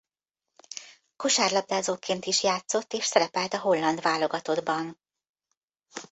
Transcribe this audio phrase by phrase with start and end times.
[1.15, 4.99] Kosárlabdázóként is játszott és szerepelt a holland válogatottban.